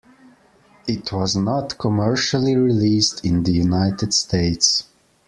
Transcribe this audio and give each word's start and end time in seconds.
It 0.87 1.13
was 1.13 1.35
not 1.35 1.77
commercially 1.77 2.55
released 2.55 3.23
in 3.23 3.43
the 3.43 3.51
United 3.51 4.15
States. 4.15 4.85